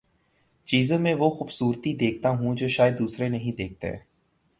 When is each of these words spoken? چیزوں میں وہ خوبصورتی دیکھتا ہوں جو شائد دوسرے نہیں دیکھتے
چیزوں 0.67 0.97
میں 0.99 1.13
وہ 1.13 1.29
خوبصورتی 1.29 1.93
دیکھتا 1.95 2.29
ہوں 2.29 2.55
جو 2.55 2.67
شائد 2.67 2.99
دوسرے 2.99 3.29
نہیں 3.29 3.57
دیکھتے 3.57 3.93